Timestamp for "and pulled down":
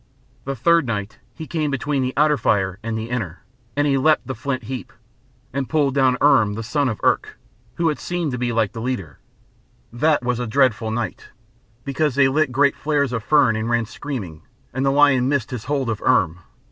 5.53-6.15